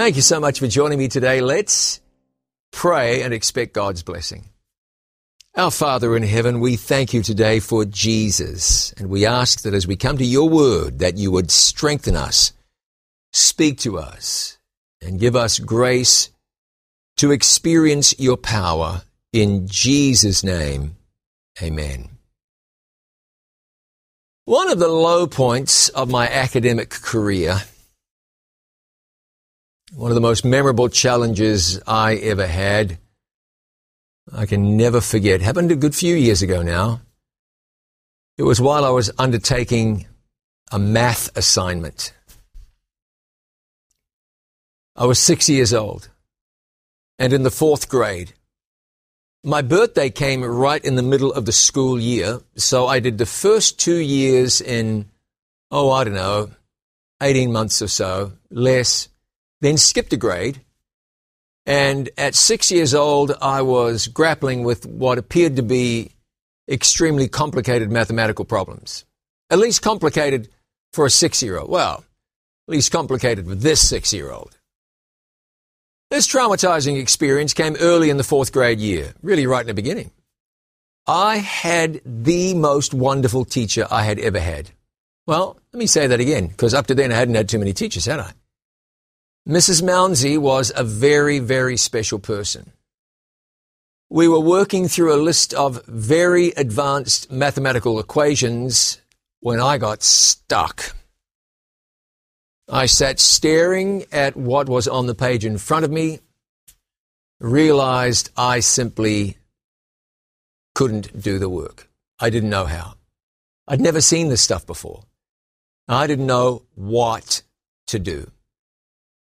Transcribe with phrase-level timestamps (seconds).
[0.00, 1.42] Thank you so much for joining me today.
[1.42, 2.00] Let's
[2.72, 4.48] pray and expect God's blessing.
[5.54, 9.86] Our Father in heaven, we thank you today for Jesus, and we ask that as
[9.86, 12.54] we come to your word, that you would strengthen us,
[13.34, 14.56] speak to us,
[15.02, 16.30] and give us grace
[17.18, 19.02] to experience your power.
[19.34, 20.96] In Jesus' name,
[21.60, 22.08] amen.
[24.46, 27.64] One of the low points of my academic career
[29.94, 32.98] one of the most memorable challenges I ever had.
[34.32, 35.40] I can never forget.
[35.40, 37.00] Happened a good few years ago now.
[38.38, 40.06] It was while I was undertaking
[40.70, 42.14] a math assignment.
[44.94, 46.08] I was six years old
[47.18, 48.32] and in the fourth grade.
[49.42, 53.26] My birthday came right in the middle of the school year, so I did the
[53.26, 55.06] first two years in,
[55.70, 56.50] oh, I don't know,
[57.22, 59.08] 18 months or so, less
[59.60, 60.60] then skipped a grade.
[61.66, 66.12] And at six years old, I was grappling with what appeared to be
[66.68, 69.04] extremely complicated mathematical problems.
[69.50, 70.48] At least complicated
[70.92, 71.70] for a six year old.
[71.70, 72.04] Well,
[72.68, 74.56] at least complicated for this six year old.
[76.10, 80.10] This traumatizing experience came early in the fourth grade year, really right in the beginning.
[81.06, 84.70] I had the most wonderful teacher I had ever had.
[85.26, 87.72] Well, let me say that again, because up to then I hadn't had too many
[87.72, 88.32] teachers, had I?
[89.48, 89.82] Mrs.
[89.82, 92.72] Mounsey was a very, very special person.
[94.10, 99.00] We were working through a list of very advanced mathematical equations
[99.40, 100.94] when I got stuck.
[102.68, 106.20] I sat staring at what was on the page in front of me,
[107.40, 109.38] realized I simply
[110.74, 111.88] couldn't do the work.
[112.20, 112.94] I didn't know how.
[113.66, 115.04] I'd never seen this stuff before.
[115.88, 117.42] I didn't know what
[117.86, 118.30] to do.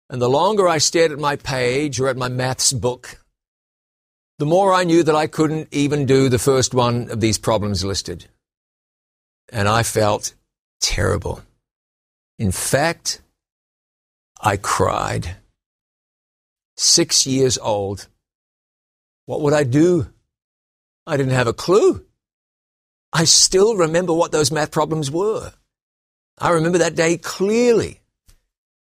[0.10, 3.24] And the longer I stared at my page or at my maths book,
[4.38, 7.84] the more I knew that I couldn't even do the first one of these problems
[7.84, 8.28] listed.
[9.52, 10.34] And I felt
[10.82, 11.42] terrible.
[12.38, 13.22] In fact,
[14.42, 15.38] I cried.
[16.78, 18.08] Six years old.
[19.26, 20.08] What would I do?
[21.08, 22.06] I didn't have a clue.
[23.14, 25.54] I still remember what those math problems were.
[26.38, 28.02] I remember that day clearly.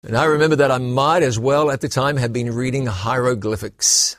[0.03, 4.17] And I remember that I might as well at the time have been reading hieroglyphics.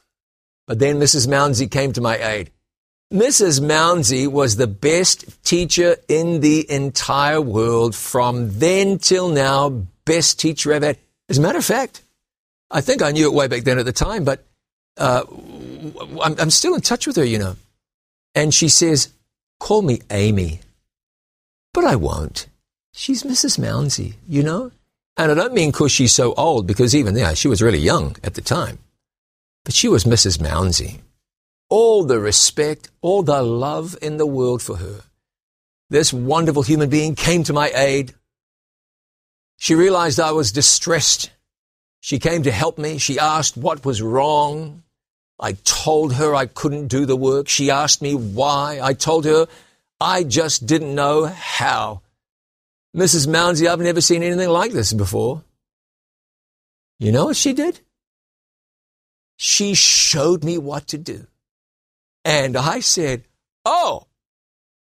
[0.67, 1.27] But then Mrs.
[1.27, 2.51] Mounsey came to my aid.
[3.13, 3.61] Mrs.
[3.61, 9.69] Mounsey was the best teacher in the entire world from then till now,
[10.05, 10.99] best teacher I've had.
[11.29, 12.03] As a matter of fact,
[12.71, 14.47] I think I knew it way back then at the time, but
[14.97, 15.25] uh,
[16.23, 17.57] I'm, I'm still in touch with her, you know.
[18.35, 19.13] And she says,
[19.61, 20.61] call me Amy.
[21.75, 22.47] But I won't.
[22.95, 23.59] She's Mrs.
[23.59, 24.71] Mounsey, you know?
[25.17, 28.17] And I don't mean because she's so old, because even there, she was really young
[28.25, 28.79] at the time.
[29.65, 30.39] But she was Mrs.
[30.39, 31.01] Mounsey.
[31.69, 35.03] All the respect, all the love in the world for her.
[35.91, 38.15] This wonderful human being came to my aid.
[39.59, 41.31] She realized I was distressed.
[42.01, 42.99] She came to help me.
[42.99, 44.83] She asked what was wrong.
[45.39, 47.49] I told her I couldn't do the work.
[47.49, 48.81] She asked me why.
[48.83, 49.47] I told her
[50.01, 52.02] I just didn't know how.
[52.97, 53.27] Mrs.
[53.27, 55.45] Mounsey, I've never seen anything like this before.
[56.99, 57.81] You know what she did?
[59.37, 61.27] She showed me what to do.
[62.25, 63.25] And I said,
[63.65, 64.07] Oh,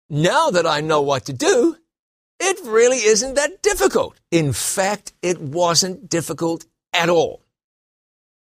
[0.09, 1.77] now that I know what to do,
[2.39, 4.19] it really isn't that difficult.
[4.29, 7.43] In fact, it wasn't difficult at all.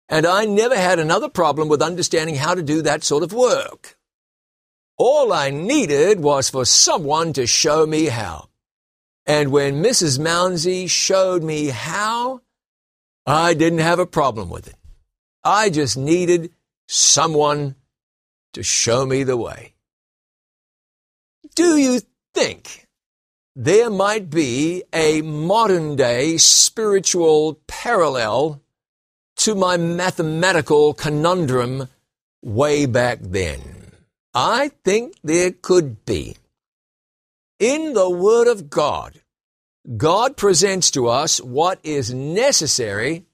[0.08, 3.96] And I never had another problem with understanding how to do that sort of work.
[4.96, 8.49] All I needed was for someone to show me how.
[9.26, 10.18] And when Mrs.
[10.18, 12.40] Mounsey showed me how,
[13.26, 14.76] I didn't have a problem with it.
[15.44, 16.52] I just needed
[16.88, 17.76] someone
[18.52, 19.74] to show me the way.
[21.54, 22.00] Do you
[22.34, 22.86] think
[23.54, 28.62] there might be a modern day spiritual parallel
[29.36, 31.88] to my mathematical conundrum
[32.42, 33.92] way back then?
[34.34, 36.36] I think there could be.
[37.60, 39.20] In the Word of God,
[39.98, 43.26] God presents to us what is necessary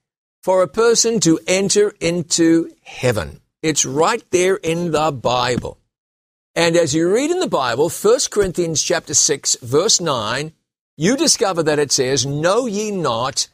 [0.43, 3.41] for a person to enter into heaven.
[3.63, 5.79] It's right there in the Bible.
[6.57, 10.53] And as you read in the Bible, 1 Corinthians chapter 6 verse 9,
[10.97, 13.47] you discover that it says, Know ye not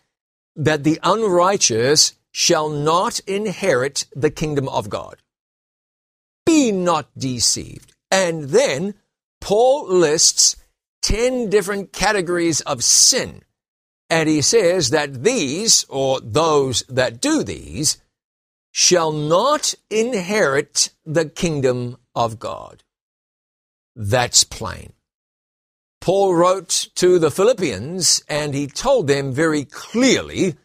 [0.56, 5.16] that the unrighteous shall not inherit the kingdom of God.
[6.46, 7.92] Be not deceived.
[8.10, 8.94] And then
[9.38, 10.56] Paul lists
[11.02, 13.42] 10 different categories of sin
[14.12, 17.96] And he says that these, or those that do these,
[18.70, 22.84] shall not inherit the kingdom of God.
[23.96, 24.92] That's plain.
[26.02, 30.56] Paul wrote to the Philippians and he told them very clearly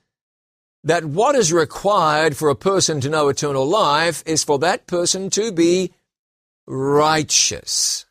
[0.83, 5.29] that what is required for a person to know eternal life is for that person
[5.29, 5.93] to be
[6.67, 8.06] righteous.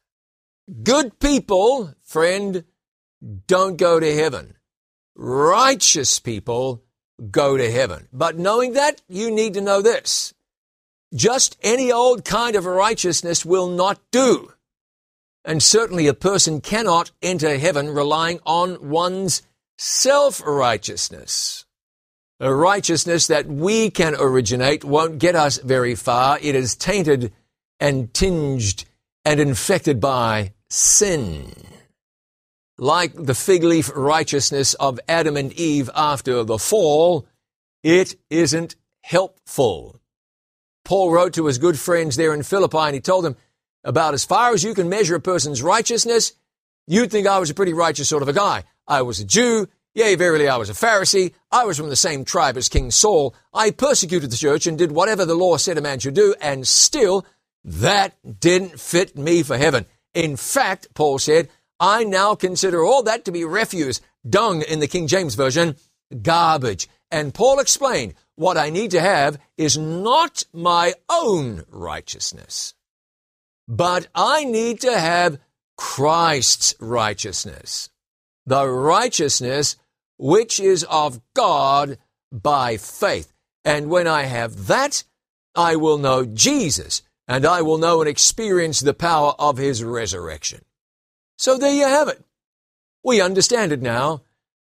[0.82, 2.64] Good people, friend,
[3.46, 4.56] don't go to heaven.
[5.14, 6.82] Righteous people
[7.30, 8.08] go to heaven.
[8.12, 10.34] But knowing that, you need to know this.
[11.14, 14.52] Just any old kind of righteousness will not do.
[15.44, 19.42] And certainly a person cannot enter heaven relying on one's
[19.78, 21.64] self-righteousness.
[22.40, 26.40] A righteousness that we can originate won't get us very far.
[26.42, 27.32] It is tainted
[27.78, 28.84] and tinged
[29.24, 31.52] and infected by sin.
[32.78, 37.26] Like the fig leaf righteousness of Adam and Eve after the fall,
[37.82, 40.00] it isn't helpful.
[40.84, 43.36] Paul wrote to his good friends there in Philippi and he told them,
[43.82, 46.32] about as far as you can measure a person's righteousness,
[46.86, 48.64] you'd think I was a pretty righteous sort of a guy.
[48.86, 49.68] I was a Jew.
[49.94, 51.32] Yea, verily, I was a Pharisee.
[51.50, 53.34] I was from the same tribe as King Saul.
[53.54, 56.68] I persecuted the church and did whatever the law said a man should do, and
[56.68, 57.24] still,
[57.64, 59.86] that didn't fit me for heaven.
[60.16, 64.88] In fact, Paul said, I now consider all that to be refuse, dung in the
[64.88, 65.76] King James Version,
[66.22, 66.88] garbage.
[67.10, 72.72] And Paul explained, what I need to have is not my own righteousness,
[73.68, 75.38] but I need to have
[75.76, 77.90] Christ's righteousness,
[78.46, 79.76] the righteousness
[80.16, 81.98] which is of God
[82.32, 83.34] by faith.
[83.66, 85.04] And when I have that,
[85.54, 90.64] I will know Jesus, and I will know and experience the power of his resurrection.
[91.36, 92.22] So there you have it.
[93.02, 94.22] We understand it now.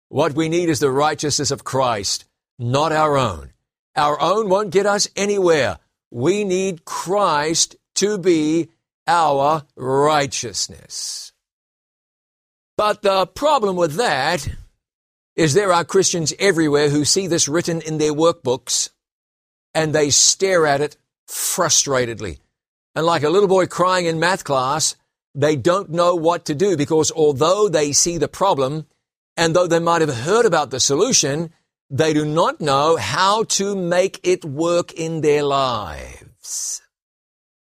[0.09, 2.25] What we need is the righteousness of Christ,
[2.59, 3.51] not our own.
[3.95, 5.79] Our own won't get us anywhere.
[6.11, 8.69] We need Christ to be
[9.07, 11.33] our righteousness.
[12.77, 14.47] But the problem with that
[15.35, 18.89] is there are Christians everywhere who see this written in their workbooks
[19.73, 20.97] and they stare at it
[21.27, 22.39] frustratedly.
[22.95, 24.95] And like a little boy crying in math class,
[25.33, 28.85] they don't know what to do because although they see the problem
[29.37, 31.51] and though they might have heard about the solution,
[31.89, 36.81] they do not know how to make it work in their lives.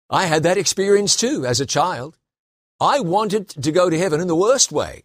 [0.09, 2.17] I had that experience too as a child.
[2.79, 5.03] I wanted to go to heaven in the worst way,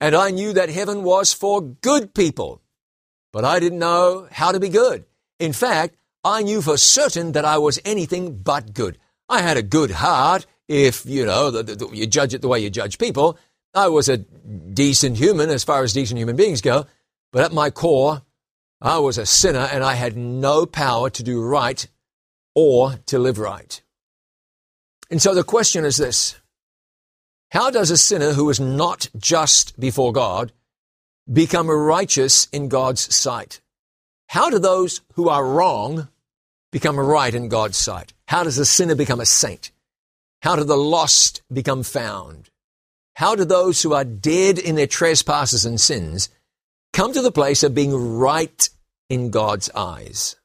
[0.00, 2.62] and I knew that heaven was for good people,
[3.32, 5.06] but I didn't know how to be good.
[5.38, 8.98] In fact, I knew for certain that I was anything but good.
[9.28, 12.60] I had a good heart, if, you know, the, the, you judge it the way
[12.60, 13.38] you judge people.
[13.74, 16.86] I was a decent human as far as decent human beings go,
[17.32, 18.22] but at my core,
[18.80, 21.86] I was a sinner and I had no power to do right
[22.54, 23.82] or to live right.
[25.10, 26.36] And so the question is this
[27.50, 30.52] How does a sinner who is not just before God
[31.30, 33.60] become righteous in God's sight?
[34.28, 36.08] How do those who are wrong
[36.72, 38.12] become right in God's sight?
[38.28, 39.70] How does a sinner become a saint?
[40.42, 42.50] How do the lost become found?
[43.14, 46.28] How do those who are dead in their trespasses and sins
[46.92, 48.68] come to the place of being right
[49.08, 50.36] in God's eyes?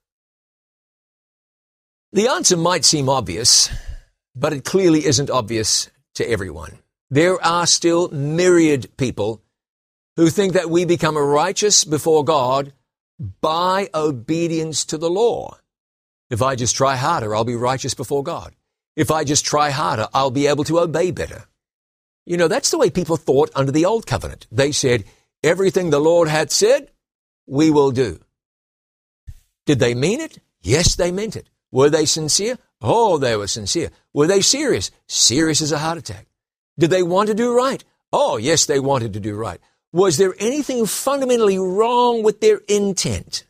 [2.14, 3.70] The answer might seem obvious,
[4.36, 6.80] but it clearly isn't obvious to everyone.
[7.10, 9.42] There are still myriad people
[10.16, 12.74] who think that we become righteous before God
[13.42, 15.58] by obedience to the law.
[16.32, 18.56] If I just try harder, I'll be righteous before God.
[18.96, 21.44] If I just try harder, I'll be able to obey better.
[22.26, 24.48] You know, that's the way people thought under the old covenant.
[24.50, 25.04] They said,
[25.44, 26.90] everything the Lord hath said,
[27.48, 28.22] we will do.
[29.66, 30.40] Did they mean it?
[30.62, 31.50] Yes, they meant it.
[31.70, 32.58] Were they sincere?
[32.82, 33.90] Oh, they were sincere.
[34.14, 34.90] Were they serious?
[35.08, 36.28] Serious as a heart attack.
[36.80, 37.84] Did they want to do right?
[38.14, 39.60] Oh, yes, they wanted to do right.
[39.92, 43.44] Was there anything fundamentally wrong with their intent?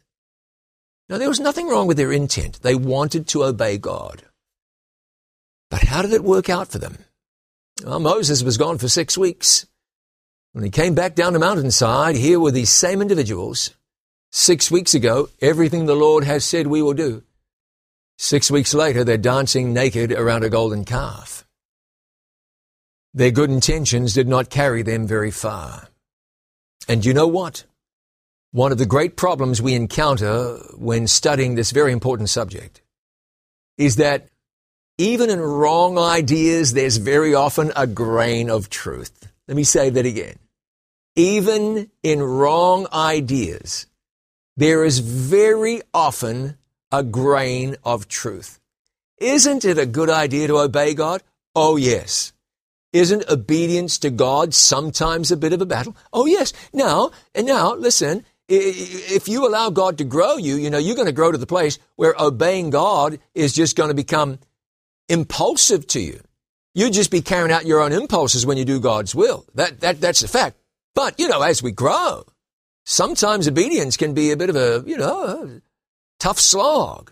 [1.12, 2.62] No, there was nothing wrong with their intent.
[2.62, 4.24] They wanted to obey God.
[5.70, 7.00] But how did it work out for them?
[7.84, 9.66] Well, Moses was gone for six weeks.
[10.54, 13.72] When he came back down the mountainside, here were these same individuals.
[14.32, 17.24] Six weeks ago, everything the Lord has said we will do.
[18.18, 21.46] Six weeks later, they're dancing naked around a golden calf.
[23.14, 25.90] Their good intentions did not carry them very far.
[26.88, 27.66] And you know what?
[28.54, 32.82] One of the great problems we encounter when studying this very important subject
[33.78, 34.28] is that
[34.98, 39.32] even in wrong ideas, there's very often a grain of truth.
[39.48, 40.36] Let me say that again.
[41.16, 43.86] even in wrong ideas,
[44.58, 46.58] there is very often
[46.92, 48.60] a grain of truth.
[49.18, 51.22] Isn't it a good idea to obey God?
[51.56, 52.34] Oh, yes.
[52.94, 55.96] Isn't obedience to God sometimes a bit of a battle?
[56.12, 56.54] Oh, yes.
[56.74, 61.06] Now, and now, listen, if you allow God to grow you, you know, you're going
[61.08, 64.40] to grow to the place where obeying God is just going to become
[65.08, 66.22] impulsive to you.
[66.74, 69.46] You'll just be carrying out your own impulses when you do God's will.
[69.56, 70.58] That, that, that's the fact.
[70.96, 72.26] But, you know, as we grow,
[72.86, 75.62] sometimes obedience can be a bit of a, you know,
[76.20, 77.12] tough slog.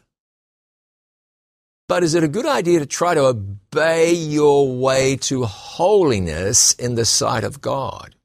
[1.87, 6.95] But is it a good idea to try to obey your way to holiness in
[6.95, 8.15] the sight of God?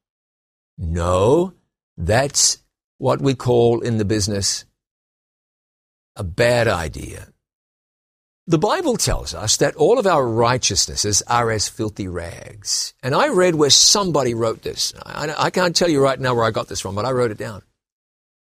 [0.76, 1.54] No,
[1.96, 2.58] that's
[2.98, 4.64] what we call in the business
[6.16, 7.28] a bad idea.
[8.46, 12.92] The Bible tells us that all of our righteousnesses are as filthy rags.
[13.02, 14.92] And I read where somebody wrote this.
[15.04, 17.30] I, I, can't tell you right now where I got this from, but I wrote
[17.30, 17.62] it down.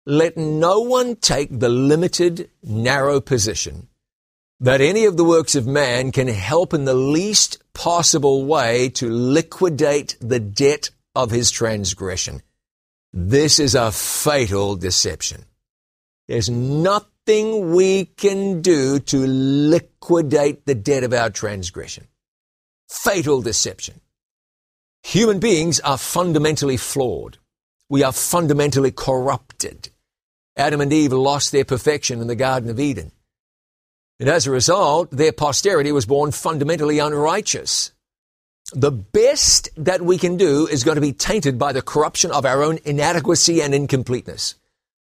[0.06, 3.88] Let no one take the limited, narrow position
[4.60, 9.10] that any of the works of man can help in the least possible way to
[9.10, 12.42] liquidate the debt of his transgression.
[13.16, 15.46] This is a fatal deception.
[16.28, 22.08] There's nothing we can do to liquidate the debt of our transgression.
[22.90, 24.02] Fatal deception.
[25.04, 27.38] Human beings are fundamentally flawed.
[27.88, 29.90] We are fundamentally corrupted.
[30.58, 33.12] Adam and Eve lost their perfection in the Garden of Eden.
[34.20, 37.93] And as a result, their posterity was born fundamentally unrighteous.
[38.72, 42.46] The best that we can do is going to be tainted by the corruption of
[42.46, 44.56] our own inadequacy and incompleteness.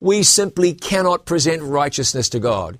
[0.00, 2.78] We simply cannot present righteousness to God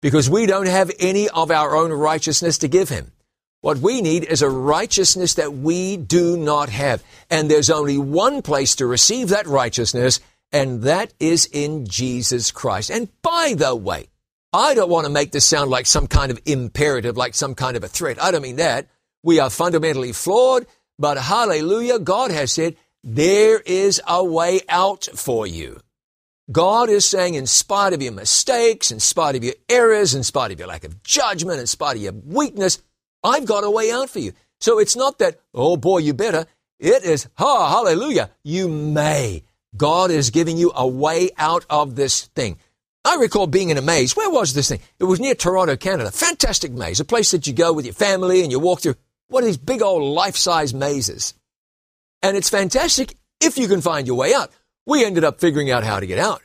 [0.00, 3.12] because we don't have any of our own righteousness to give Him.
[3.60, 7.02] What we need is a righteousness that we do not have.
[7.28, 10.20] And there's only one place to receive that righteousness,
[10.52, 12.90] and that is in Jesus Christ.
[12.90, 14.08] And by the way,
[14.52, 17.76] I don't want to make this sound like some kind of imperative, like some kind
[17.76, 18.22] of a threat.
[18.22, 18.86] I don't mean that.
[19.26, 20.66] We are fundamentally flawed,
[21.00, 25.80] but hallelujah, God has said, there is a way out for you.
[26.52, 30.52] God is saying, in spite of your mistakes, in spite of your errors, in spite
[30.52, 32.80] of your lack of judgment, in spite of your weakness,
[33.24, 34.32] I've got a way out for you.
[34.60, 36.46] So it's not that, oh boy, you better.
[36.78, 39.42] It is, ha, hallelujah, you may.
[39.76, 42.58] God is giving you a way out of this thing.
[43.04, 44.14] I recall being in a maze.
[44.14, 44.80] Where was this thing?
[45.00, 46.12] It was near Toronto, Canada.
[46.12, 48.94] Fantastic maze, a place that you go with your family and you walk through.
[49.28, 51.34] One of these big old life-size mazes.
[52.22, 54.50] And it's fantastic if you can find your way out.
[54.86, 56.42] We ended up figuring out how to get out.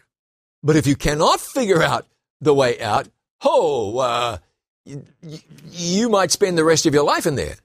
[0.64, 2.08] But if you cannot figure out
[2.40, 3.08] the way out,
[3.44, 4.38] oh, uh,
[4.86, 5.06] you,
[5.72, 7.56] you might spend the rest of your life in there.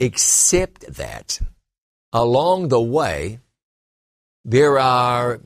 [0.00, 1.40] Except that
[2.12, 3.40] along the way,
[4.44, 5.40] there are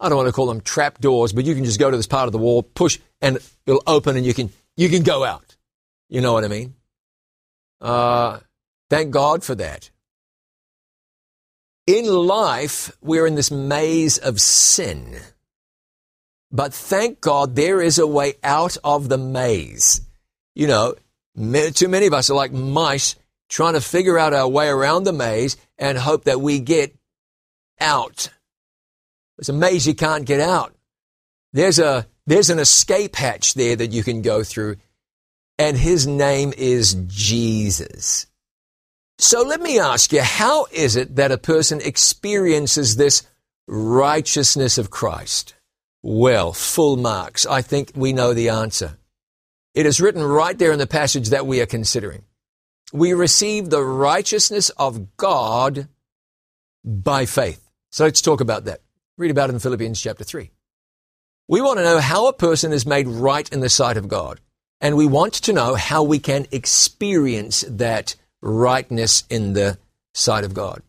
[0.00, 2.06] I don't want to call them trap doors, but you can just go to this
[2.06, 5.56] part of the wall, push, and it'll open, and you can you can go out.
[6.08, 6.74] You know what I mean?
[7.80, 8.40] Uh,
[8.90, 9.90] thank God for that.
[11.86, 15.18] In life, we're in this maze of sin.
[16.50, 20.02] But thank God there is a way out of the maze.
[20.54, 20.94] You know,
[21.74, 23.16] too many of us are like mice
[23.48, 26.94] trying to figure out our way around the maze and hope that we get
[27.80, 28.30] out.
[29.38, 30.74] It's a maze you can't get out.
[31.52, 34.76] There's a, there's an escape hatch there that you can go through,
[35.58, 38.26] and his name is Jesus.
[39.18, 43.24] So let me ask you, how is it that a person experiences this
[43.66, 45.54] righteousness of Christ?
[46.02, 47.44] Well, full marks.
[47.44, 48.96] I think we know the answer.
[49.74, 52.22] It is written right there in the passage that we are considering.
[52.92, 55.88] We receive the righteousness of God
[56.84, 57.68] by faith.
[57.90, 58.80] So let's talk about that.
[59.16, 60.50] Read about it in Philippians chapter 3.
[61.48, 64.40] We want to know how a person is made right in the sight of God.
[64.80, 69.78] And we want to know how we can experience that rightness in the
[70.14, 70.82] sight of God.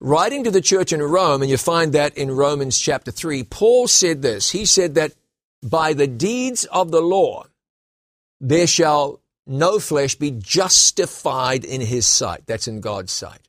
[0.00, 3.88] Writing to the church in Rome, and you find that in Romans chapter 3, Paul
[3.88, 4.50] said this.
[4.50, 5.12] He said that
[5.62, 7.46] by the deeds of the law,
[8.40, 12.42] there shall no flesh be justified in his sight.
[12.46, 13.48] That's in God's sight.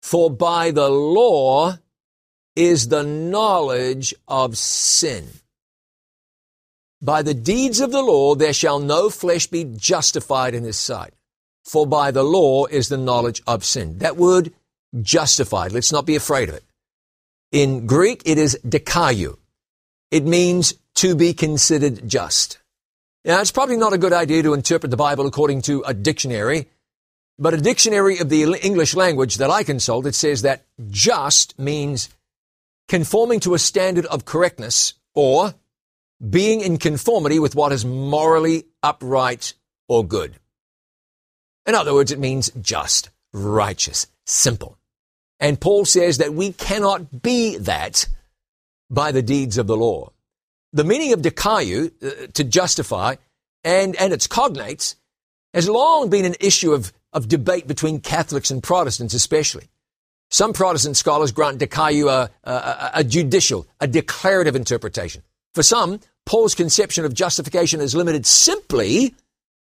[0.00, 1.78] For by the law
[2.56, 5.28] is the knowledge of sin.
[7.02, 11.12] By the deeds of the law there shall no flesh be justified in his sight.
[11.64, 13.98] For by the law is the knowledge of sin.
[13.98, 14.52] That word
[15.00, 16.64] justified, let's not be afraid of it.
[17.50, 19.36] In Greek, it is dikaiou.
[20.10, 22.58] It means to be considered just.
[23.24, 26.68] Now, it's probably not a good idea to interpret the Bible according to a dictionary
[27.38, 32.08] But a dictionary of the English language that I consulted says that just means
[32.88, 35.54] conforming to a standard of correctness or
[36.28, 39.54] being in conformity with what is morally upright
[39.88, 40.36] or good.
[41.66, 44.78] In other words, it means just, righteous, simple.
[45.40, 48.06] And Paul says that we cannot be that
[48.90, 50.12] by the deeds of the law.
[50.72, 53.16] The meaning of dikaiou, uh, to justify,
[53.64, 54.96] and, and its cognates,
[55.52, 59.68] has long been an issue of, of debate between Catholics and Protestants especially.
[60.30, 65.22] Some Protestant scholars grant dikaiou a, a, a judicial, a declarative interpretation.
[65.54, 69.14] For some, Paul's conception of justification is limited simply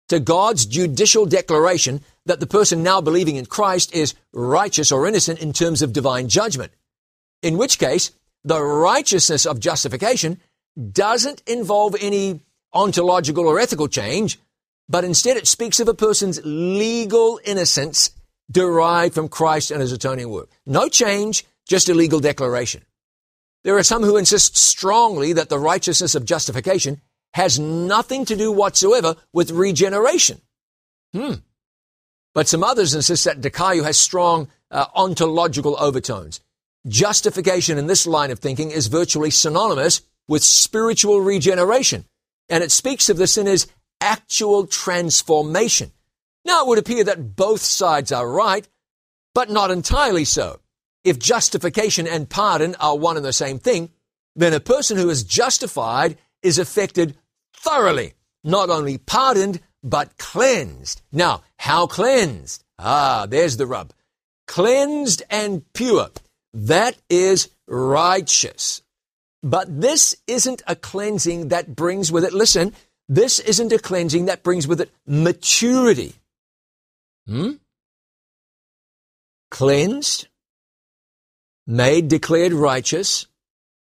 [0.10, 5.40] to God's judicial declaration that the person now believing in Christ is righteous or innocent
[5.40, 6.72] in terms of divine judgment.
[7.42, 8.12] In which case,
[8.44, 10.40] the righteousness of justification
[10.92, 12.42] doesn't involve any
[12.74, 14.40] ontological or ethical change,
[14.88, 18.12] but instead it speaks of a person's legal innocence
[18.52, 20.50] derived from Christ and his atoning work.
[20.66, 22.84] No change, just a legal declaration.
[23.64, 27.02] There are some who insist strongly that the righteousness of justification
[27.34, 30.42] has nothing to do whatsoever with regeneration.
[31.14, 31.36] Hmm.
[32.34, 36.40] But some others insist that dikaiou has strong uh, ontological overtones.
[36.88, 42.06] Justification in this line of thinking is virtually synonymous with spiritual regeneration,
[42.50, 43.68] and it speaks of the sinner's
[44.00, 45.92] actual transformation.
[46.46, 48.68] Now, it would appear that both sides are right,
[49.36, 50.61] but not entirely so.
[51.04, 53.90] If justification and pardon are one and the same thing,
[54.36, 57.18] then a person who is justified is affected
[57.54, 61.02] thoroughly, not only pardoned, but cleansed.
[61.12, 62.64] Now, how cleansed?
[62.78, 63.94] Ah, there's the rub.
[64.48, 66.10] Cleansed and pure.
[66.54, 68.82] That is righteous.
[69.44, 72.74] But this isn't a cleansing that brings with it, listen,
[73.10, 76.14] this isn't a cleansing that brings with it maturity.
[77.28, 77.54] Hmm?
[79.50, 80.28] Cleansed,
[81.72, 83.28] made, declared righteous.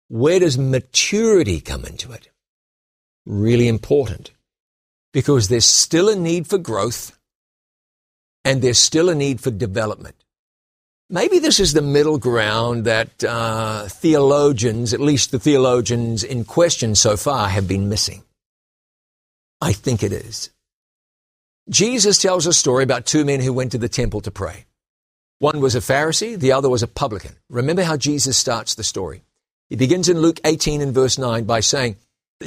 [0.07, 2.29] Where does maturity come into it?
[3.25, 4.31] Really important.
[5.13, 7.17] Because there's still a need for growth
[8.43, 10.15] and there's still a need for development.
[11.09, 16.95] Maybe this is the middle ground that uh, theologians, at least the theologians in question
[16.95, 18.23] so far, have been missing.
[19.61, 20.49] I think it is.
[21.69, 24.65] Jesus tells a story about two men who went to the temple to pray.
[25.39, 27.35] One was a Pharisee, the other was a publican.
[27.49, 29.23] Remember how Jesus starts the story.
[29.69, 31.97] He begins in Luke 18 and verse 9 by saying,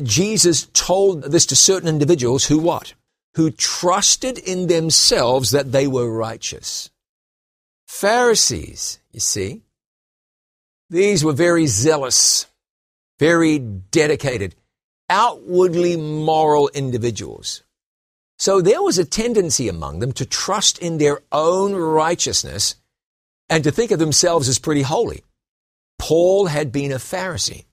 [0.03, 2.95] Jesus told this to certain individuals who what?
[3.35, 6.91] Who trusted in themselves that they were righteous.
[7.87, 9.63] Pharisees, you see,
[10.91, 12.47] these were very zealous,
[13.19, 14.55] very dedicated,
[15.11, 17.63] outwardly moral individuals.
[18.39, 22.77] So there was a tendency among them to trust in their own righteousness
[23.51, 25.25] and to think of themselves as pretty holy.
[25.99, 27.65] Paul had been a Pharisee.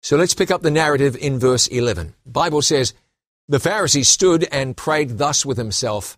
[0.00, 2.14] So let's pick up the narrative in verse 11.
[2.24, 2.94] Bible says,
[3.48, 6.16] The Pharisee stood and prayed thus with himself,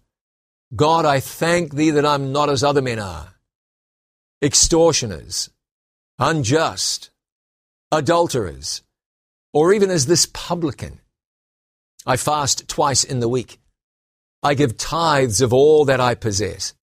[0.74, 3.34] God, I thank thee that I'm not as other men are
[4.42, 5.48] extortioners,
[6.18, 7.10] unjust,
[7.90, 8.82] adulterers,
[9.54, 11.00] or even as this publican.
[12.04, 13.58] I fast twice in the week.
[14.44, 16.74] I give tithes of all that I possess.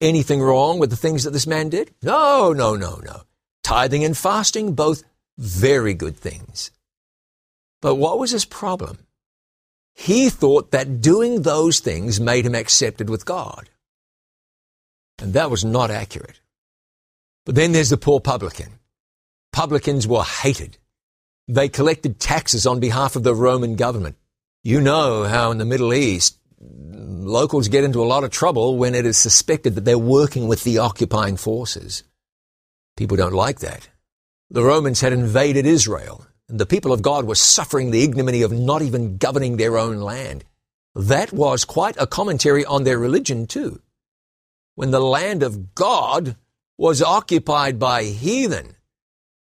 [0.00, 1.94] Anything wrong with the things that this man did?
[2.02, 3.22] No, no, no, no.
[3.62, 5.04] Tithing and fasting, both
[5.36, 6.70] very good things.
[7.82, 8.98] But what was his problem?
[9.94, 13.68] He thought that doing those things made him accepted with God.
[15.18, 16.40] And that was not accurate.
[17.44, 18.78] But then there's the poor publican.
[19.52, 20.78] Publicans were hated.
[21.46, 24.16] They collected taxes on behalf of the Roman government.
[24.62, 28.94] You know how in the Middle East, locals get into a lot of trouble when
[28.94, 32.02] it is suspected that they're working with the occupying forces.
[32.96, 33.88] People don't like that.
[34.50, 38.52] The Romans had invaded Israel, and the people of God were suffering the ignominy of
[38.52, 40.44] not even governing their own land.
[40.94, 43.82] That was quite a commentary on their religion, too.
[44.76, 46.36] When the land of God
[46.78, 48.76] was occupied by heathen.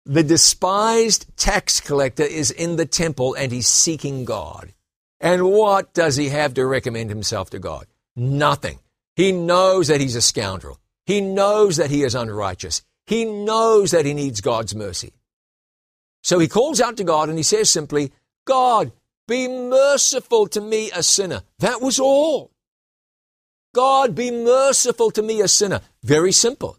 [0.05, 4.73] The despised tax collector is in the temple and he's seeking God.
[5.21, 7.87] And what does he have to recommend himself to God?
[8.15, 8.79] Nothing.
[9.17, 10.79] He knows that he's a scoundrel.
[11.07, 12.83] He knows that he is unrighteous.
[13.07, 15.13] He knows that he needs God's mercy.
[16.23, 18.13] So he calls out to God and he says simply,
[18.45, 18.93] God,
[19.27, 21.43] be merciful to me, a sinner.
[21.59, 22.51] That was all.
[23.75, 25.81] God, be merciful to me, a sinner.
[26.03, 26.79] Very simple.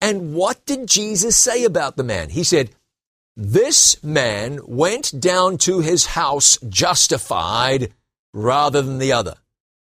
[0.00, 2.30] And what did Jesus say about the man?
[2.30, 2.70] He said,
[3.36, 7.92] This man went down to his house justified
[8.32, 9.34] rather than the other.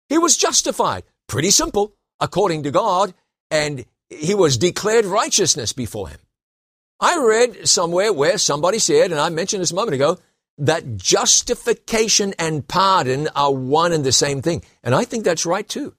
[0.10, 1.04] He was justified.
[1.28, 1.93] Pretty simple.
[2.19, 3.13] according to God,
[3.52, 6.19] and he was declared righteousness before him.
[7.00, 10.17] I read somewhere where somebody said, and I mentioned this a moment ago,
[10.58, 14.63] that justification and pardon are one and the same thing.
[14.84, 15.93] And I think that's right too.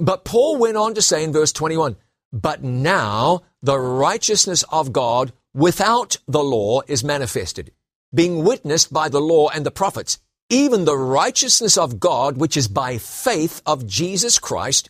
[0.00, 1.96] But Paul went on to say in verse 21,
[2.32, 7.72] but now the righteousness of God without the law is manifested,
[8.14, 12.68] being witnessed by the law and the prophets, even the righteousness of God, which is
[12.68, 14.88] by faith of Jesus Christ,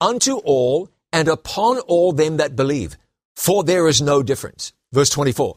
[0.00, 2.96] unto all and upon all them that believe.
[3.36, 4.72] For there is no difference.
[4.92, 5.54] Verse 24.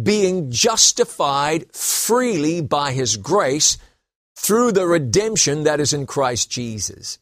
[0.00, 3.78] Being justified freely by his grace
[4.36, 7.18] through the redemption that is in Christ Jesus.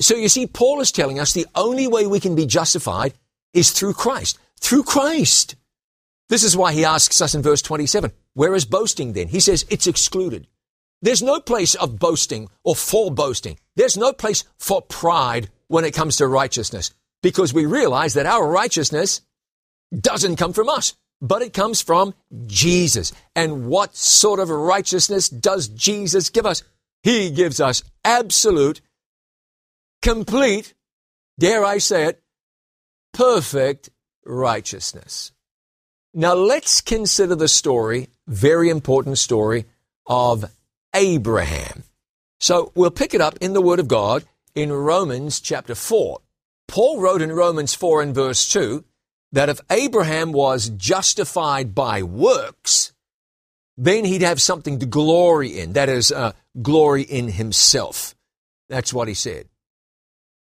[0.00, 3.12] So you see, Paul is telling us the only way we can be justified
[3.52, 4.38] is through Christ.
[4.60, 5.56] Through Christ.
[6.30, 9.26] This is why he asks us in verse 27, where is boasting then?
[9.26, 10.46] He says it's excluded.
[11.02, 13.58] There's no place of boasting or for boasting.
[13.74, 18.46] There's no place for pride when it comes to righteousness because we realize that our
[18.46, 19.22] righteousness
[19.98, 22.14] doesn't come from us, but it comes from
[22.46, 23.12] Jesus.
[23.34, 26.62] And what sort of righteousness does Jesus give us?
[27.02, 28.80] He gives us absolute
[30.00, 30.74] complete,
[31.40, 32.22] dare I say it,
[33.12, 33.90] perfect
[34.24, 35.32] righteousness.
[36.12, 39.66] Now let's consider the story, very important story
[40.06, 40.44] of
[40.94, 41.84] Abraham.
[42.40, 46.20] So we'll pick it up in the Word of God in Romans chapter 4.
[46.66, 48.84] Paul wrote in Romans 4 and verse 2
[49.32, 52.92] that if Abraham was justified by works,
[53.76, 55.74] then he'd have something to glory in.
[55.74, 58.16] That is, uh, glory in himself.
[58.68, 59.48] That's what he said.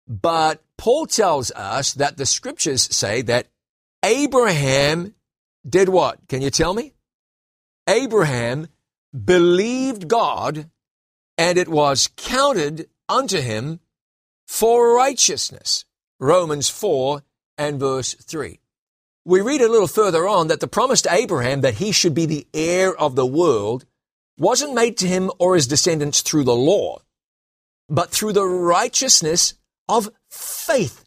[0.08, 3.48] But Paul tells us that the scriptures say that
[4.02, 5.14] Abraham
[5.68, 6.18] did what?
[6.28, 6.94] Can you tell me?
[7.88, 8.68] Abraham
[9.12, 10.70] believed God
[11.36, 13.80] and it was counted unto him
[14.46, 15.84] for righteousness.
[16.18, 17.22] Romans 4
[17.56, 18.60] and verse 3.
[19.24, 22.26] We read a little further on that the promise to Abraham that he should be
[22.26, 23.84] the heir of the world
[24.38, 26.98] wasn't made to him or his descendants through the law,
[27.88, 29.54] but through the righteousness
[29.88, 31.04] of faith.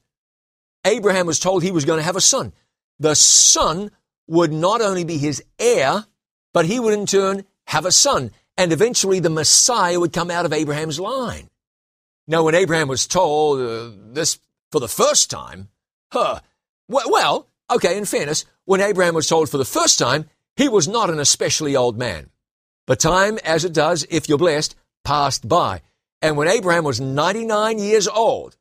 [0.86, 2.54] Abraham was told he was going to have a son.
[3.00, 3.92] The son
[4.28, 6.06] would not only be his heir,
[6.54, 8.32] but he would in turn have a son.
[8.58, 11.50] And eventually the Messiah would come out of Abraham's line.
[12.28, 14.40] Now, when Abraham was told uh, this
[14.72, 15.70] for the first time,
[16.12, 16.40] huh,
[16.88, 21.10] well, okay, in fairness, when Abraham was told for the first time, he was not
[21.10, 22.30] an especially old man.
[22.86, 25.82] But time, as it does, if you're blessed, passed by.
[26.22, 28.56] And when Abraham was 99 years old,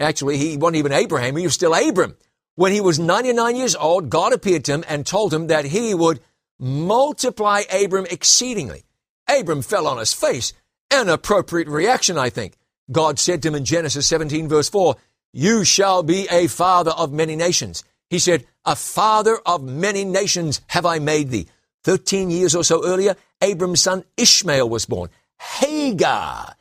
[0.00, 2.16] Actually, he wasn't even Abraham, he was still Abram.
[2.54, 5.94] When he was 99 years old, God appeared to him and told him that he
[5.94, 6.20] would
[6.58, 8.84] multiply Abram exceedingly.
[9.28, 10.52] Abram fell on his face.
[10.90, 12.56] An appropriate reaction, I think.
[12.90, 14.96] God said to him in Genesis 17 verse 4,
[15.32, 17.84] You shall be a father of many nations.
[18.10, 21.46] He said, A father of many nations have I made thee.
[21.82, 25.08] Thirteen years or so earlier, Abram's son Ishmael was born.
[25.38, 26.54] Hagar,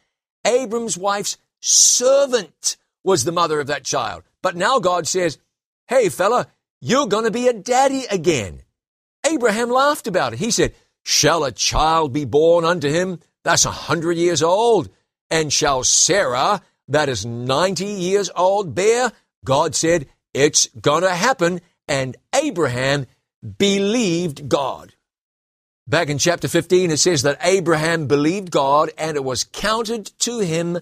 [0.45, 4.23] Abram's wife's servant, was the mother of that child.
[4.41, 5.37] But now God says,
[5.89, 6.45] Hey, fella,
[6.81, 8.61] you're going to be a daddy again.
[9.25, 10.39] Abraham laughed about it.
[10.39, 14.91] He said, Shall a child be born unto him that's a hundred years old?
[15.31, 19.11] And shall Sarah, that is 90 years old, bear?
[19.43, 21.59] God said, It's going to happen.
[21.87, 23.07] And Abraham
[23.57, 24.93] believed God.
[25.87, 30.37] Back in chapter 15, it says that Abraham believed God and it was counted to
[30.37, 30.81] him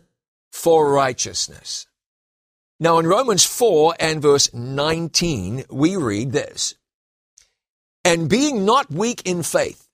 [0.52, 1.87] for righteousness.
[2.80, 6.76] Now in Romans 4 and verse 19, we read this.
[8.06, 9.88] And being not weak in faith,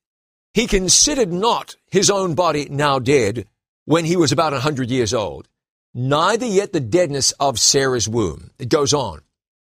[0.54, 3.48] he considered not his own body now dead
[3.86, 5.48] when he was about a hundred years old,
[5.94, 8.52] neither yet the deadness of Sarah's womb.
[8.60, 9.22] It goes on.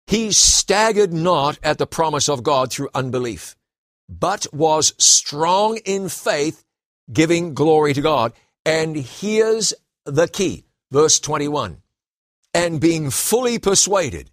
[0.07, 3.55] He staggered not at the promise of God through unbelief,
[4.09, 6.65] but was strong in faith,
[7.13, 8.33] giving glory to God.
[8.65, 9.75] And here's
[10.07, 10.65] the key.
[10.91, 11.83] Verse 21
[12.55, 14.31] and being fully persuaded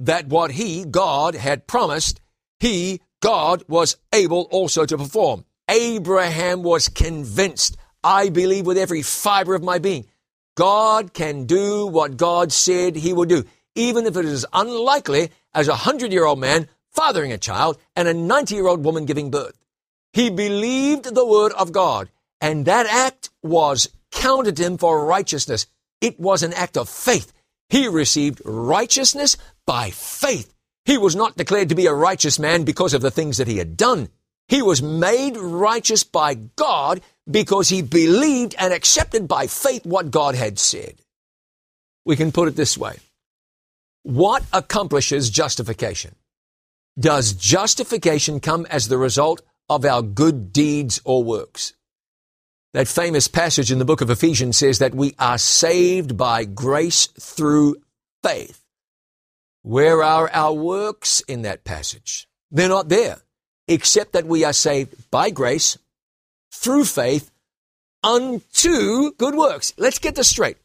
[0.00, 2.20] that what he, God, had promised,
[2.58, 5.44] he, God, was able also to perform.
[5.68, 10.06] Abraham was convinced, I believe with every fiber of my being,
[10.56, 15.68] God can do what God said he would do, even if it is unlikely as
[15.68, 19.30] a hundred year old man fathering a child and a 90 year old woman giving
[19.30, 19.56] birth.
[20.12, 25.66] He believed the word of God, and that act was counted him for righteousness.
[26.00, 27.32] It was an act of faith.
[27.70, 30.54] He received righteousness by faith.
[30.84, 33.58] He was not declared to be a righteous man because of the things that he
[33.58, 34.08] had done.
[34.48, 40.34] He was made righteous by God because he believed and accepted by faith what God
[40.34, 40.94] had said.
[42.06, 42.96] we can put it this way.
[44.02, 46.14] What accomplishes justification?
[46.98, 51.74] Does justification come as the result of our good deeds or works?
[52.74, 57.06] That famous passage in the book of Ephesians says that we are saved by grace
[57.06, 57.76] through
[58.22, 58.62] faith.
[59.62, 62.28] Where are our works in that passage?
[62.50, 63.18] They're not there,
[63.66, 65.78] except that we are saved by grace
[66.52, 67.30] through faith
[68.02, 69.72] unto good works.
[69.76, 70.58] Let's get this straight.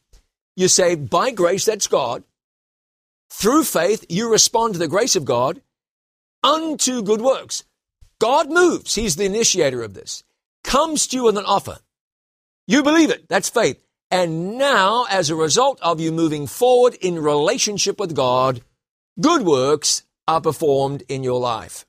[0.55, 2.23] You're saved by grace, that's God.
[3.29, 5.61] Through faith, you respond to the grace of God
[6.43, 7.63] unto good works.
[8.19, 8.95] God moves.
[8.95, 10.23] He's the initiator of this.
[10.63, 11.79] Comes to you with an offer.
[12.67, 13.27] You believe it.
[13.27, 13.83] That's faith.
[14.09, 18.61] And now, as a result of you moving forward in relationship with God,
[19.19, 21.85] good works are performed in your life.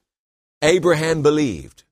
[0.63, 1.85] Abraham believed.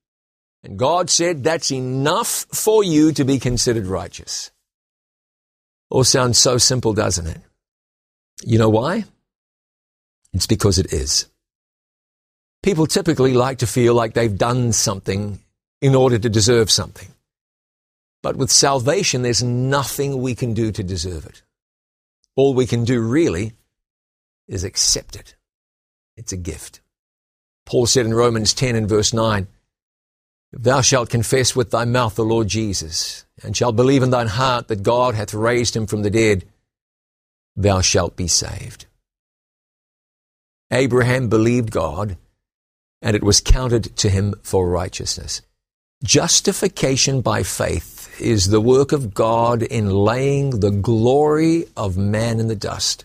[0.65, 4.51] And God said, that's enough for you to be considered righteous.
[5.91, 7.41] All sounds so simple, doesn't it?
[8.45, 9.05] You know why?
[10.33, 11.29] It's because it is.
[12.63, 15.41] People typically like to feel like they've done something
[15.81, 17.09] in order to deserve something.
[18.23, 21.43] But with salvation, there's nothing we can do to deserve it.
[22.37, 23.53] All we can do really
[24.49, 25.35] is accept it.
[26.17, 26.81] It's a gift.
[27.67, 29.47] Paul said in Romans 10 and verse 9,
[30.53, 34.29] If thou shalt confess with thy mouth the Lord Jesus, and shalt believe in thine
[34.29, 36.45] heart that God hath raised him from the dead,
[37.57, 38.87] thou shalt be saved.
[40.71, 42.17] Abraham believed God,
[43.03, 45.43] and it was counted to him for righteousness.
[46.03, 52.49] Justification by faith is the work of God in laying the glory of man in
[52.49, 53.05] the dust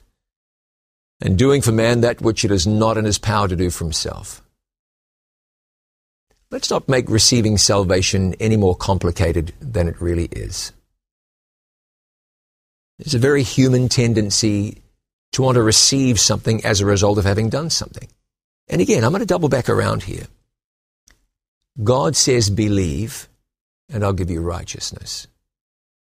[1.21, 3.83] and doing for man that which it is not in his power to do for
[3.85, 4.43] himself.
[6.49, 10.71] Let's not make receiving salvation any more complicated than it really is.
[12.99, 14.81] There's a very human tendency
[15.33, 18.07] to want to receive something as a result of having done something.
[18.69, 20.27] And again, I'm going to double back around here.
[21.83, 23.27] God says, believe,
[23.89, 25.27] and I'll give you righteousness.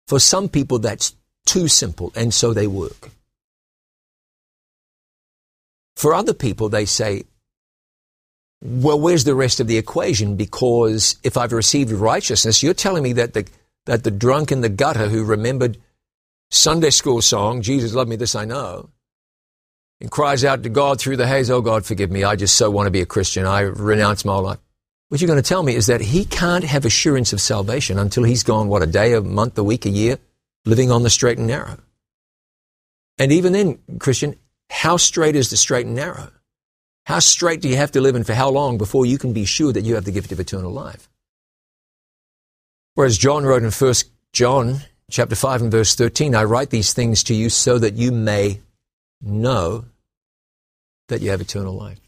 [0.06, 1.14] For some people, that's
[1.46, 3.10] too simple, and so they work.
[5.96, 7.24] For other people, they say,
[8.62, 10.36] well, where's the rest of the equation?
[10.36, 13.48] Because if I've received righteousness, you're telling me that the,
[13.86, 15.78] that the drunk in the gutter who remembered
[16.50, 18.90] Sunday school song, Jesus loved me, this I know,
[20.00, 22.24] and cries out to God through the haze, Oh God, forgive me.
[22.24, 23.46] I just so want to be a Christian.
[23.46, 24.58] I renounce my life.
[25.08, 28.24] What you're going to tell me is that he can't have assurance of salvation until
[28.24, 30.18] he's gone, what, a day, a month, a week, a year,
[30.66, 31.78] living on the straight and narrow.
[33.18, 34.36] And even then, Christian,
[34.68, 36.30] how straight is the straight and narrow?
[37.06, 39.46] How straight do you have to live and for how long before you can be
[39.46, 41.08] sure that you have the gift of eternal life?
[42.94, 43.94] Whereas John wrote in 1
[44.34, 48.12] John chapter 5 and verse 13, I write these things to you so that you
[48.12, 48.60] may
[49.22, 49.86] know
[51.08, 51.98] that you have eternal life.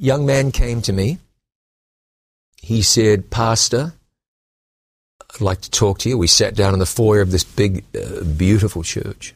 [0.00, 1.18] Young man came to me.
[2.56, 3.92] He said, Pastor,
[5.34, 6.16] I'd like to talk to you.
[6.16, 9.34] We sat down in the foyer of this big, uh, beautiful church.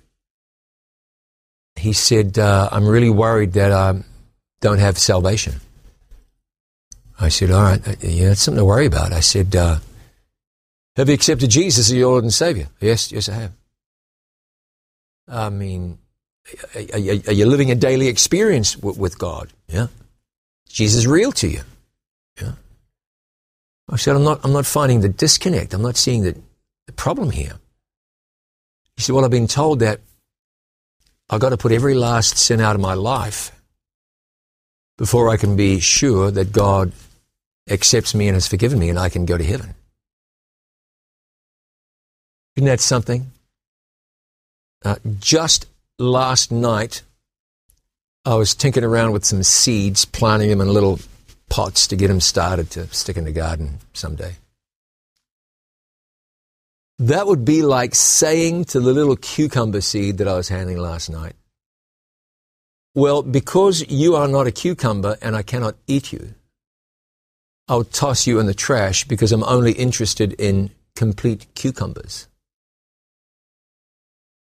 [1.77, 4.03] He said, uh, I'm really worried that I
[4.63, 5.61] don't have salvation.
[7.21, 9.13] I said, All right, uh, yeah, that's something to worry about.
[9.13, 9.81] I said, uh,
[10.97, 12.69] Have you accepted Jesus as your Lord and Savior?
[12.81, 13.53] Yes, yes, I have.
[15.29, 15.99] I mean,
[16.75, 19.53] are, you living a daily experience with God?
[19.69, 19.89] Yeah.
[20.75, 21.61] Jesus real to you?
[22.43, 22.53] Yeah.
[23.89, 25.73] I said, I'm not, I'm not finding the disconnect.
[25.73, 26.37] I'm not seeing the,
[26.87, 27.53] the problem here.
[28.97, 30.01] He said, Well, I've been told that
[31.31, 33.53] I've got to put every last sin out of my life
[34.99, 36.91] before I can be sure that God
[37.71, 39.77] accepts me and has forgiven me and I can go to heaven.
[42.57, 43.31] Isn't that something?
[44.85, 45.67] Uh, just
[46.01, 47.03] last night,
[48.27, 50.99] I was tinkering around with some seeds, planting them in little
[51.51, 54.37] pots to get them started to stick in the garden someday.
[56.99, 61.11] That would be like saying to the little cucumber seed that I was handling last
[61.11, 61.35] night,
[62.95, 66.35] Well, because you are not a cucumber and I cannot eat you,
[67.69, 72.29] I'll toss you in the trash because I'm only interested in complete cucumbers.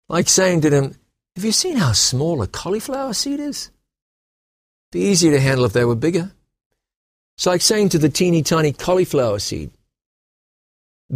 [0.09, 0.95] Like saying to them,
[1.39, 3.71] Have you seen how small a cauliflower seed is?
[4.91, 6.33] It'd Be easier to handle if they were bigger.
[7.37, 9.71] It's like saying to the teeny tiny cauliflower seed,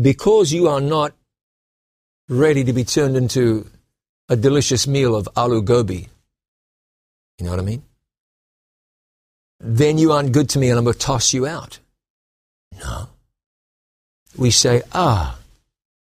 [0.01, 1.13] because you are not
[2.29, 3.69] ready to be turned into
[4.29, 6.07] a delicious meal of aloo gobi,
[7.39, 7.83] you know what I mean?
[9.59, 11.81] Then you aren't good to me and I'm going to toss you out.
[12.79, 13.09] No.
[14.39, 15.37] We say, ah,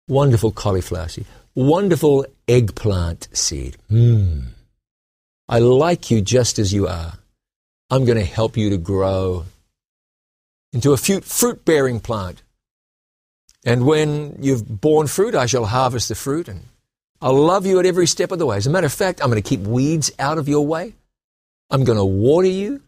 [0.07, 1.25] wonderful cauliflower seed.
[1.55, 3.77] Wonderful eggplant seed.
[3.89, 4.41] Hmm.
[5.47, 7.13] I like you just as you are.
[7.89, 9.45] I'm going to help you to grow
[10.71, 12.41] into a fruit bearing plant.
[13.65, 16.61] And when you've borne fruit, I shall harvest the fruit and
[17.21, 18.57] I'll love you at every step of the way.
[18.57, 20.95] As a matter of fact, I'm going to keep weeds out of your way.
[21.69, 22.81] I'm going to water you.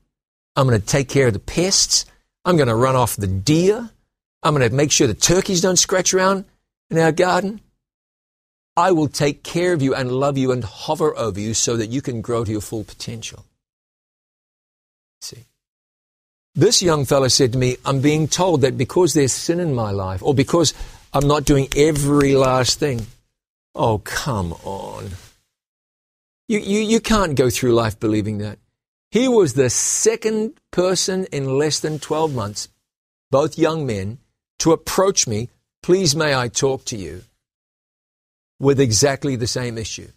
[0.55, 2.05] I'm going to take care of the pests.
[2.43, 3.89] I'm going to run off the deer.
[4.41, 6.45] I'm going to make sure the turkeys don't scratch around
[6.89, 7.61] in our garden.
[8.75, 11.89] I will take care of you and love you and hover over you so that
[11.89, 13.45] you can grow to your full potential.
[15.21, 15.45] See?
[16.55, 19.91] This young fellow said to me, I'm being told that because there's sin in my
[19.91, 20.73] life, or because
[21.13, 23.05] I'm not doing every last thing.
[23.75, 25.09] Oh, come on.
[26.47, 28.59] You, you, you can't go through life believing that.
[29.11, 32.69] He was the second person in less than 12 months,
[33.29, 34.17] both young men,
[34.59, 35.49] to approach me,
[35.83, 37.23] please may I talk to you,
[38.63, 40.07] with exactly the same issue.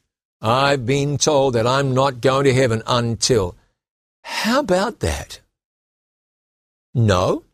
[0.41, 3.57] I've been told that I'm not going to heaven until.
[4.23, 5.41] How about that?
[6.95, 7.45] No,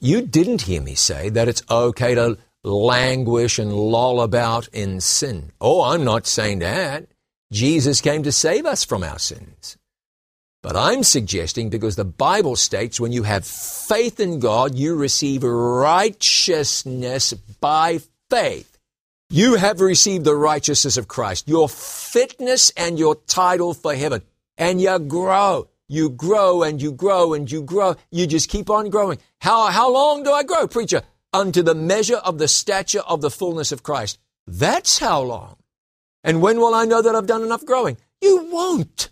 [0.00, 5.52] you didn't hear me say that it's okay to languish and loll about in sin.
[5.60, 7.06] Oh, I'm not saying that.
[7.52, 9.76] Jesus came to save us from our sins.
[10.62, 15.44] But I'm suggesting because the Bible states when you have faith in God, you receive
[15.44, 18.75] righteousness by faith.
[19.28, 24.22] You have received the righteousness of Christ, your fitness and your title for heaven.
[24.56, 25.68] And you grow.
[25.88, 27.96] You grow and you grow and you grow.
[28.10, 29.18] You just keep on growing.
[29.40, 31.02] How, how long do I grow, preacher?
[31.32, 34.18] Unto the measure of the stature of the fullness of Christ.
[34.46, 35.56] That's how long.
[36.22, 37.98] And when will I know that I've done enough growing?
[38.20, 39.10] You won't.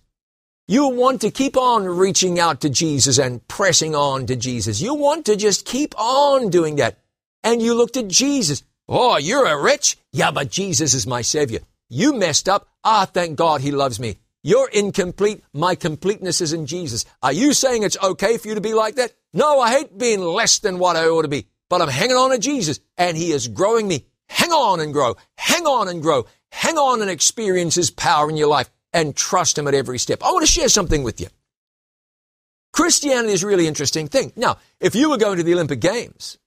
[0.66, 4.80] You want to keep on reaching out to Jesus and pressing on to Jesus.
[4.80, 6.98] You want to just keep on doing that.
[7.42, 8.62] And you looked at Jesus.
[8.88, 9.96] Oh, you're a rich?
[10.12, 11.60] Yeah, but Jesus is my Savior.
[11.88, 12.68] You messed up.
[12.82, 14.16] Ah, thank God he loves me.
[14.42, 15.42] You're incomplete.
[15.52, 17.04] My completeness is in Jesus.
[17.22, 19.12] Are you saying it's okay for you to be like that?
[19.32, 22.30] No, I hate being less than what I ought to be, but I'm hanging on
[22.30, 24.04] to Jesus and he is growing me.
[24.28, 25.16] Hang on and grow.
[25.36, 26.26] Hang on and grow.
[26.52, 30.22] Hang on and experience his power in your life and trust Him at every step.
[30.22, 31.26] I want to share something with you.
[32.72, 34.32] Christianity is a really interesting thing.
[34.36, 36.38] Now, if you were going to the Olympic Games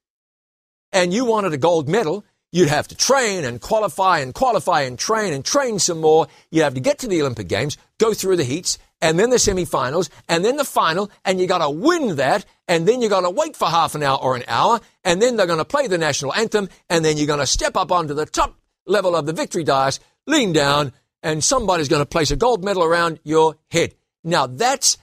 [0.91, 4.97] and you wanted a gold medal, you'd have to train and qualify and qualify and
[4.97, 6.27] train and train some more.
[6.51, 9.37] You'd have to get to the Olympic Games, go through the heats, and then the
[9.37, 13.55] semifinals, and then the final, and you gotta win that, and then you gotta wait
[13.55, 16.69] for half an hour or an hour, and then they're gonna play the national anthem,
[16.89, 18.55] and then you're gonna step up onto the top
[18.87, 22.83] level of the victory dais, lean down, and somebody's going to place a gold medal
[22.83, 23.93] around your head.
[24.23, 24.97] Now that's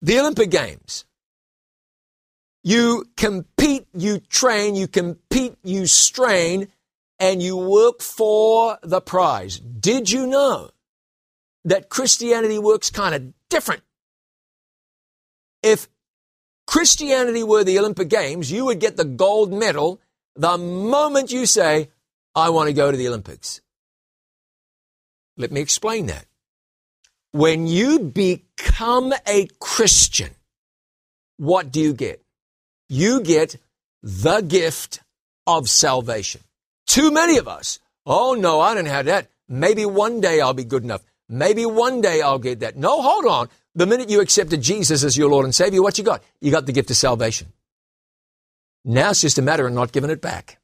[0.00, 1.04] the Olympic Games.
[2.64, 6.68] You compete, you train, you compete, you strain,
[7.18, 9.58] and you work for the prize.
[9.58, 10.70] Did you know
[11.64, 13.82] that Christianity works kind of different?
[15.62, 15.88] If
[16.66, 20.00] Christianity were the Olympic Games, you would get the gold medal
[20.34, 21.90] the moment you say,
[22.34, 23.60] I want to go to the Olympics.
[25.36, 26.26] Let me explain that.
[27.32, 30.30] When you become a Christian,
[31.36, 32.22] what do you get?
[32.92, 33.56] You get
[34.02, 35.00] the gift
[35.46, 36.42] of salvation.
[36.86, 39.28] Too many of us, oh no, I didn't have that.
[39.48, 41.00] Maybe one day I'll be good enough.
[41.26, 42.76] Maybe one day I'll get that.
[42.76, 43.48] No, hold on.
[43.74, 46.22] The minute you accepted Jesus as your Lord and Savior, what you got?
[46.42, 47.48] You got the gift of salvation.
[48.84, 50.60] Now it's just a matter of not giving it back.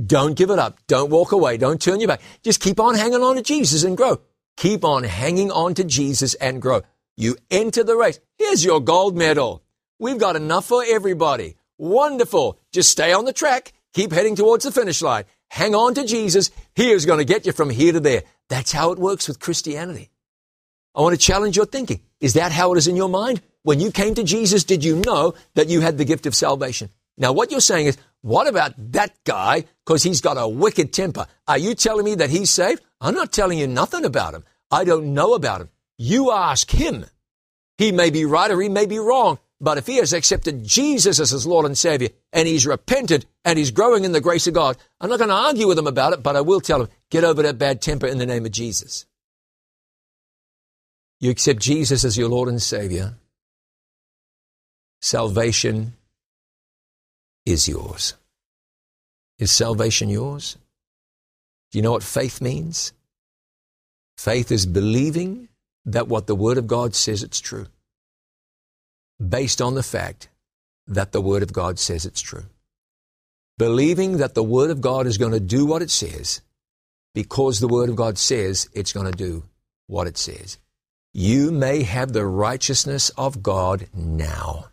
[0.00, 0.78] Don't give it up.
[0.86, 1.56] Don't walk away.
[1.56, 2.20] Don't turn your back.
[2.44, 4.20] Just keep on hanging on to Jesus and grow.
[4.58, 6.82] Keep on hanging on to Jesus and grow.
[7.16, 8.20] You enter the race.
[8.36, 9.64] Here's your gold medal.
[9.98, 11.56] We've got enough for everybody.
[11.76, 12.58] Wonderful.
[12.72, 13.72] Just stay on the track.
[13.94, 15.24] Keep heading towards the finish line.
[15.50, 16.50] Hang on to Jesus.
[16.74, 18.22] He is going to get you from here to there.
[18.48, 20.10] That's how it works with Christianity.
[20.94, 22.00] I want to challenge your thinking.
[22.20, 23.40] Is that how it is in your mind?
[23.62, 26.90] When you came to Jesus, did you know that you had the gift of salvation?
[27.16, 29.64] Now, what you're saying is, what about that guy?
[29.84, 31.26] Because he's got a wicked temper.
[31.46, 32.82] Are you telling me that he's saved?
[33.00, 34.44] I'm not telling you nothing about him.
[34.70, 35.70] I don't know about him.
[35.96, 37.06] You ask him.
[37.76, 39.38] He may be right or he may be wrong.
[39.60, 43.58] But if he has accepted Jesus as his Lord and Savior and he's repented and
[43.58, 46.12] he's growing in the grace of God, I'm not going to argue with him about
[46.12, 48.52] it, but I will tell him, get over that bad temper in the name of
[48.52, 49.06] Jesus.
[51.20, 53.14] You accept Jesus as your Lord and Savior.
[55.00, 55.94] Salvation
[57.44, 58.14] is yours.
[59.38, 60.56] Is salvation yours?
[61.70, 62.92] Do you know what faith means?
[64.16, 65.48] Faith is believing
[65.84, 67.66] that what the Word of God says it's true,
[69.26, 70.28] based on the fact
[70.86, 72.46] that the Word of God says it's true.
[73.58, 76.40] Believing that the Word of God is going to do what it says,
[77.14, 79.42] because the Word of God says it's going to do
[79.86, 80.58] what it says.
[81.12, 84.66] You may have the righteousness of God now,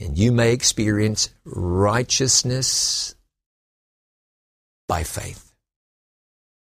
[0.00, 3.14] and you may experience righteousness
[4.88, 5.52] by faith.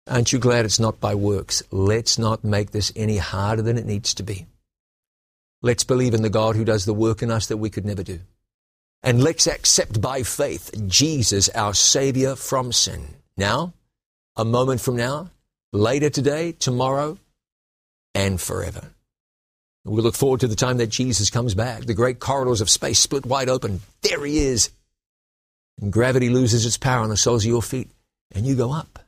[0.09, 1.63] Aren't you glad it's not by works?
[1.71, 4.47] Let's not make this any harder than it needs to be.
[5.63, 8.03] Let's believe in the God who does the work in us that we could never
[8.03, 8.21] do.
[9.03, 13.07] And let's accept by faith Jesus, our Savior from sin.
[13.37, 13.73] Now,
[14.37, 15.31] a moment from now,
[15.73, 17.19] later today, tomorrow,
[18.15, 18.91] and forever.
[19.85, 21.85] We look forward to the time that Jesus comes back.
[21.85, 23.81] The great corridors of space split wide open.
[24.03, 24.71] There he is.
[25.81, 27.91] And gravity loses its power on the soles of your feet,
[28.33, 28.99] and you go up.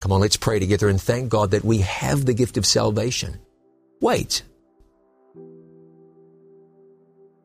[0.00, 3.38] Come on, let's pray together and thank God that we have the gift of salvation.
[4.00, 4.42] Wait.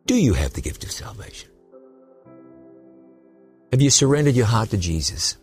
[0.06, 1.50] Do you have the gift of salvation?
[3.72, 5.38] Have you surrendered your heart to Jesus?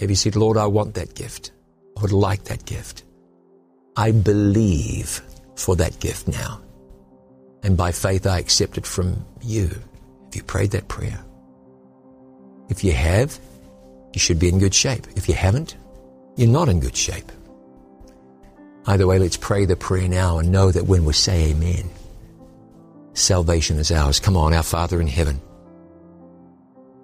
[0.00, 1.52] Have you said, Lord, I want that gift.
[1.96, 3.04] I would like that gift.
[3.96, 5.22] I believe
[5.54, 6.60] for that gift now.
[7.62, 9.68] And by faith, I accept it from you.
[9.68, 11.18] Have you prayed that prayer?
[12.68, 13.38] If you have,
[14.12, 15.06] you should be in good shape.
[15.14, 15.76] If you haven't,
[16.36, 17.30] you're not in good shape.
[18.86, 21.88] Either way, let's pray the prayer now and know that when we say amen,
[23.18, 24.20] salvation is ours.
[24.20, 25.40] Come on, our Father in heaven.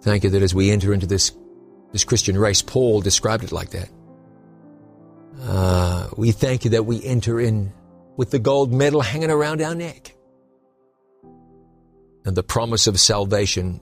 [0.03, 1.33] Thank you that as we enter into this,
[1.93, 3.89] this Christian race, Paul described it like that.
[5.41, 7.73] Uh, we thank you that we enter in
[8.17, 10.15] with the gold medal hanging around our neck.
[12.25, 13.81] And the promise of salvation,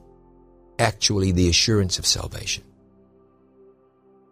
[0.79, 2.65] actually the assurance of salvation.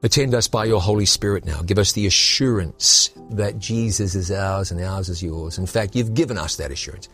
[0.02, 1.60] Attend us by your Holy Spirit now.
[1.62, 5.58] Give us the assurance that Jesus is ours and ours is yours.
[5.58, 7.08] In fact, you've given us that assurance.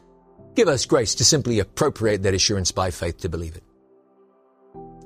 [0.55, 3.65] Give us grace to simply appropriate that assurance by faith to believe it.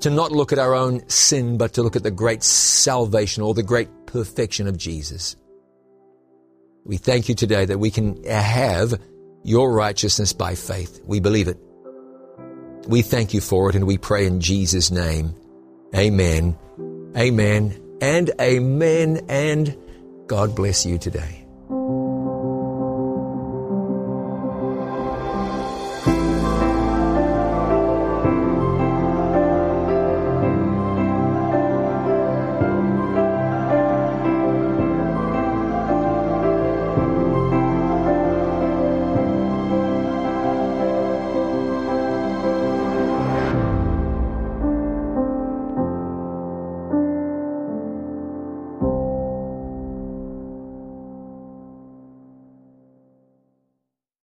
[0.00, 3.54] To not look at our own sin, but to look at the great salvation or
[3.54, 5.36] the great perfection of Jesus.
[6.84, 9.00] We thank you today that we can have
[9.42, 11.00] your righteousness by faith.
[11.04, 11.58] We believe it.
[12.86, 15.34] We thank you for it and we pray in Jesus' name.
[15.94, 16.56] Amen.
[17.16, 19.20] Amen and amen.
[19.28, 19.76] And
[20.26, 21.37] God bless you today.